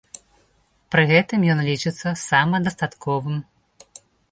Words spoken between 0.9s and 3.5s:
Пры гэтым ён лічыцца самадастатковым.